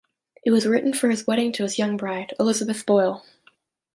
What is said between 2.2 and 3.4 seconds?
Elizabeth Boyle.